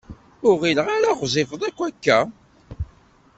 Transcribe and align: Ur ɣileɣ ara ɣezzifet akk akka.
Ur 0.47 0.55
ɣileɣ 0.61 0.87
ara 0.95 1.17
ɣezzifet 1.19 1.61
akk 1.69 1.79
akka. 1.87 2.19